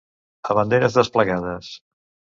A 0.53 0.55
banderes 0.59 0.97
desplegades. 1.01 1.73